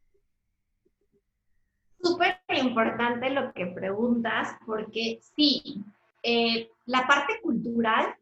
[2.05, 5.83] Súper importante lo que preguntas, porque sí,
[6.23, 8.15] eh, la parte cultural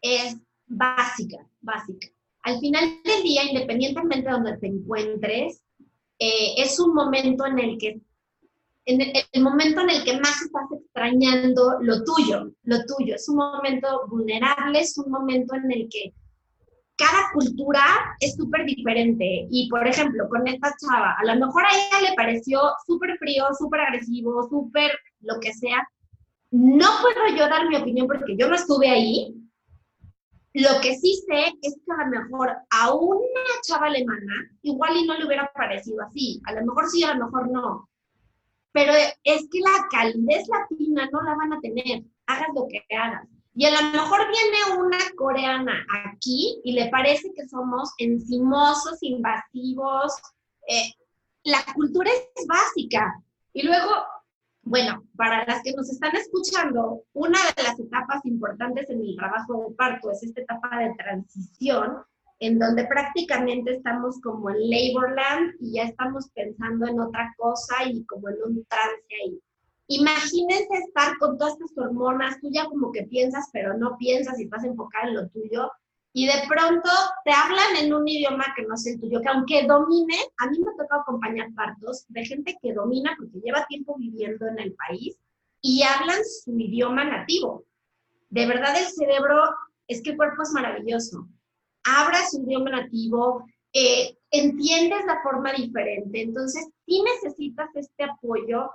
[0.00, 0.36] es
[0.66, 2.08] básica, básica.
[2.42, 5.62] Al final del día, independientemente de donde te encuentres,
[6.18, 8.00] eh, es un momento en el que,
[8.86, 13.14] en el, momento en el que más estás extrañando lo tuyo, lo tuyo.
[13.14, 16.12] Es un momento vulnerable, es un momento en el que
[16.96, 17.82] cada cultura
[18.20, 19.46] es súper diferente.
[19.50, 23.46] Y, por ejemplo, con esta chava, a lo mejor a ella le pareció súper frío,
[23.58, 24.90] súper agresivo, súper
[25.20, 25.86] lo que sea.
[26.50, 29.34] No puedo yo dar mi opinión porque yo no estuve ahí,
[30.54, 35.04] lo que sí sé es que a lo mejor a una chava alemana igual y
[35.04, 36.40] no le hubiera parecido así.
[36.46, 37.88] A lo mejor sí, a lo mejor no.
[38.70, 38.92] Pero
[39.24, 43.26] es que la calidez latina no la van a tener, hagas lo que hagas.
[43.54, 50.12] Y a lo mejor viene una coreana aquí y le parece que somos encimosos, invasivos.
[50.68, 50.92] Eh,
[51.44, 53.22] la cultura es básica.
[53.52, 53.90] Y luego
[54.66, 59.66] bueno, para las que nos están escuchando, una de las etapas importantes en el trabajo
[59.68, 61.98] de parto es esta etapa de transición,
[62.38, 68.04] en donde prácticamente estamos como en Laborland y ya estamos pensando en otra cosa y
[68.06, 69.38] como en un trance ahí.
[69.88, 74.44] Imagínense estar con todas estas hormonas, tú ya como que piensas, pero no piensas y
[74.44, 75.70] estás enfocada en lo tuyo,
[76.16, 76.88] y de pronto
[77.24, 80.60] te hablan en un idioma que no es el tuyo, que aunque domine, a mí
[80.60, 84.74] me ha tocado acompañar partos de gente que domina porque lleva tiempo viviendo en el
[84.74, 85.18] país
[85.60, 87.64] y hablan su idioma nativo.
[88.30, 89.42] De verdad el cerebro,
[89.88, 91.26] es que el cuerpo es maravilloso.
[91.82, 98.70] Abra su idioma nativo, eh, entiendes la forma diferente, entonces sí necesitas este apoyo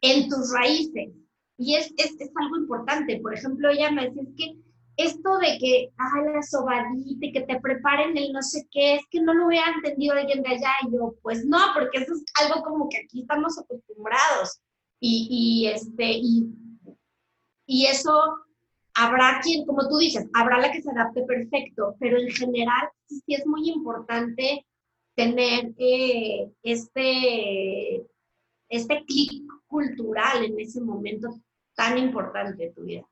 [0.00, 1.10] en tus raíces.
[1.56, 3.18] Y es, es, es algo importante.
[3.20, 4.56] Por ejemplo, ella me decía, que
[4.96, 9.02] esto de que, ay, la sobadita y que te preparen el no sé qué, es
[9.10, 10.72] que no lo hubiera entendido alguien de allá.
[10.86, 14.60] Y yo, pues no, porque eso es algo como que aquí estamos acostumbrados.
[15.00, 16.48] Y, este, y,
[17.66, 18.12] y eso
[18.94, 23.22] habrá quien, como tú dices, habrá la que se adapte perfecto, pero en general sí
[23.28, 24.66] es muy importante
[25.14, 28.04] tener eh, este,
[28.68, 31.40] este clic cultural en ese momento
[31.74, 33.06] tan importante de tu vida.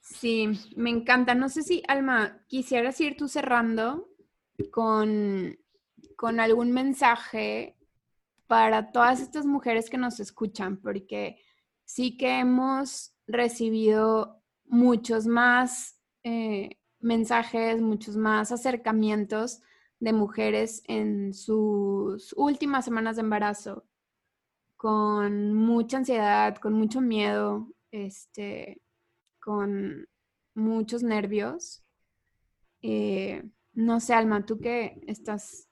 [0.00, 1.34] Sí, me encanta.
[1.34, 4.08] No sé si, Alma, quisieras ir tú cerrando
[4.70, 5.58] con,
[6.16, 7.76] con algún mensaje
[8.46, 11.40] para todas estas mujeres que nos escuchan, porque
[11.84, 19.62] sí que hemos recibido muchos más eh, mensajes, muchos más acercamientos
[20.00, 23.84] de mujeres en sus últimas semanas de embarazo,
[24.76, 28.80] con mucha ansiedad, con mucho miedo, este,
[29.38, 30.08] con
[30.54, 31.84] muchos nervios.
[32.80, 33.44] Eh,
[33.74, 35.68] no sé, Alma, tú que estás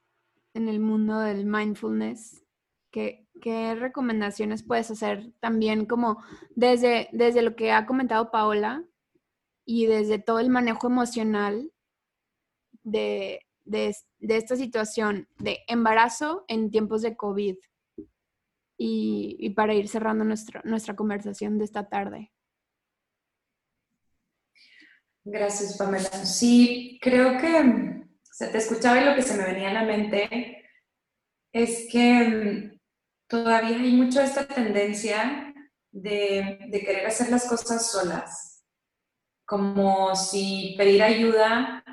[0.52, 2.44] en el mundo del mindfulness,
[2.90, 8.84] ¿qué, ¿qué, recomendaciones puedes hacer también como desde, desde lo que ha comentado Paola
[9.64, 11.72] y desde todo el manejo emocional
[12.82, 17.56] de, de, esta situación de embarazo en tiempos de COVID?
[18.80, 22.32] Y, para ir cerrando nuestra, nuestra conversación de esta tarde.
[25.24, 26.08] Gracias, Pamela.
[26.24, 30.64] Sí, creo que se te escuchaba y lo que se me venía a la mente
[31.52, 32.78] es que
[33.26, 35.52] todavía hay mucho esta tendencia
[35.90, 38.64] de, querer hacer las cosas solas,
[39.44, 41.84] como si pedir ayuda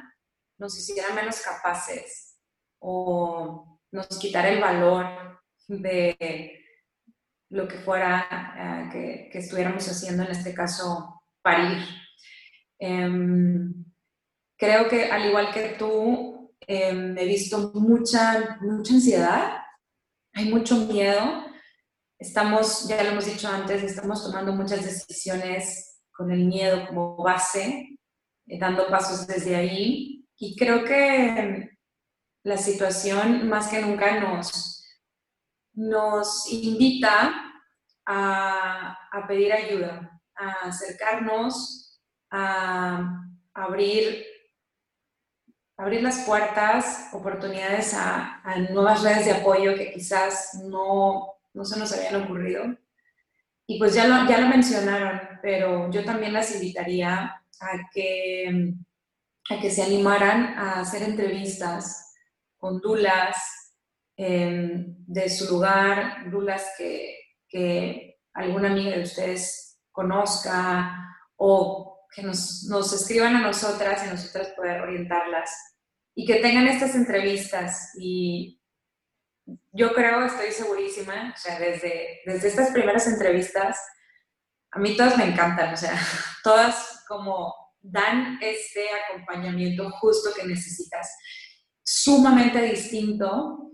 [0.57, 2.37] nos hiciera menos capaces
[2.79, 6.63] o nos quitara el valor de
[7.49, 11.83] lo que fuera eh, que, estuviéramos haciendo, en este caso, parir.
[12.79, 13.85] Em,
[14.57, 19.65] creo que al igual que tú, em, he visto mucha, mucha ansiedad
[20.35, 21.45] hay mucho miedo.
[22.19, 27.97] Estamos, ya lo hemos dicho antes, estamos tomando muchas decisiones con el miedo como base,
[28.47, 30.14] eh, dando pasos desde ahí.
[30.37, 31.77] Y creo que
[32.43, 34.83] la situación más que nunca nos,
[35.73, 37.53] nos invita
[38.05, 43.23] a, a pedir ayuda, a acercarnos, a
[43.53, 44.25] abrir
[45.77, 51.91] abrir las puertas, oportunidades a, nuevas redes de apoyo que quizás no, no, se nos
[51.93, 52.77] habían ocurrido.
[53.67, 58.73] Y pues ya lo, ya lo mencionaron, pero yo también las invitaría a que,
[59.49, 62.13] a que se animaran a hacer entrevistas
[62.57, 63.37] con dulas
[64.17, 67.15] em, de su lugar, dulas que,
[67.47, 70.93] que alguna amiga de ustedes conozca
[71.37, 75.51] o que nos, escriban a nosotras y nosotras poder orientarlas
[76.15, 77.91] y que tengan estas entrevistas.
[77.99, 78.61] Y
[79.73, 83.77] yo creo, estoy segurísima, o sea, desde, desde estas primeras entrevistas,
[84.71, 85.97] a mí todas me encantan, o sea,
[86.43, 87.53] todas como
[87.91, 91.07] dan este acompañamiento justo que necesitas,
[91.83, 93.71] sumamente distinto,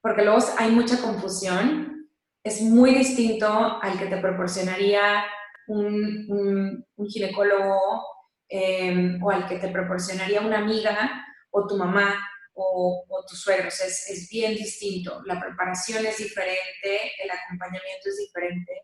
[0.00, 2.08] porque luego hay mucha confusión,
[2.42, 3.46] es muy distinto
[3.82, 5.24] al que te proporcionaría
[5.68, 8.02] un, ginecólogo
[8.48, 12.16] em, o al que te proporcionaría una amiga o tu mamá
[12.54, 13.80] o, o tus suegros.
[13.80, 15.22] Es, es, bien distinto.
[15.24, 18.82] La preparación es diferente, el acompañamiento es diferente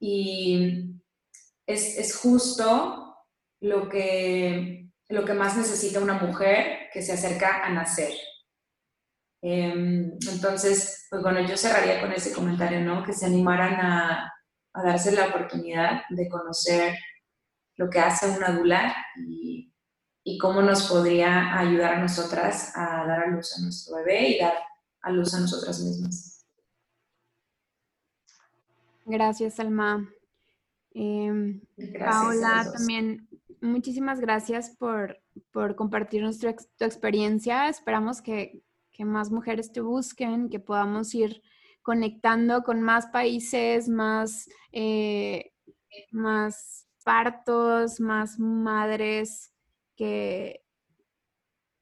[0.00, 0.90] y
[1.66, 3.09] es, es justo
[3.60, 8.12] lo que, lo que más necesita una mujer que se acerca a nacer.
[9.42, 13.04] Em, entonces, pues bueno, yo cerraría con ese comentario, ¿no?
[13.04, 14.32] Que se animaran a,
[14.72, 16.94] a darse la oportunidad de conocer
[17.76, 19.66] lo que hace una dula y,
[20.38, 24.54] cómo nos podría ayudar a nosotras a dar a luz a nuestro bebé y dar
[25.02, 26.46] a luz a nosotras mismas.
[29.04, 30.08] Gracias, Alma.
[30.94, 31.60] Em,
[31.98, 33.28] Paola, también
[33.60, 37.68] muchísimas gracias por, por compartir nuestra, tu experiencia.
[37.68, 41.42] Esperamos que, que más mujeres te busquen, que podamos ir
[41.82, 45.52] conectando con más países, más, eh,
[46.10, 49.52] más partos, más madres
[49.96, 50.64] que,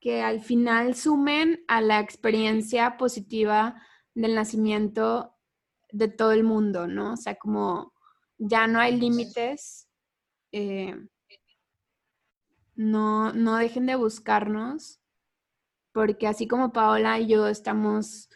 [0.01, 3.83] que al final sumen a la experiencia positiva
[4.15, 5.35] del nacimiento
[5.91, 7.15] de todo el mundo, ¿no?
[7.15, 7.93] O sea, como
[8.37, 9.89] ya no hay límites,
[10.53, 10.95] eh,
[12.79, 15.01] no, no dejen de buscarnos,
[15.93, 18.31] porque así como Paola y yo estamos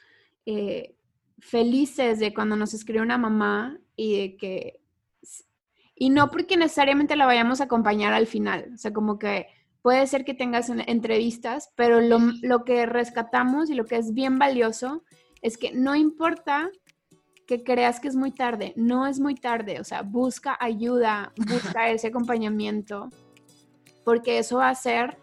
[0.46, 0.96] eh,
[1.38, 4.80] felices de cuando nos escribe una mamá y de que,
[5.94, 9.46] y no porque necesariamente la vayamos a acompañar al final, o sea, como que
[9.80, 14.40] puede ser que tengas entrevistas, pero lo, lo que rescatamos y lo que es bien
[14.40, 15.04] valioso
[15.40, 16.68] es que no importa
[17.46, 21.90] que creas que es muy tarde, no es muy tarde, o sea, busca ayuda, busca
[21.90, 23.08] ese acompañamiento,
[24.04, 25.18] porque eso va a ser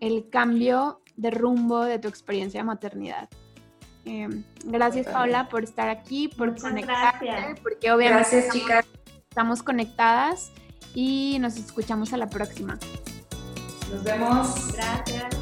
[0.00, 3.28] el cambio de rumbo de tu experiencia de maternidad.
[4.04, 8.84] Em, gracias Paula por estar aquí, por conectarte, porque obviamente chicas.
[9.28, 10.50] estamos conectadas
[10.94, 12.78] y nos escuchamos a la próxima.
[13.92, 14.72] Nos vemos.
[14.72, 15.41] Gracias.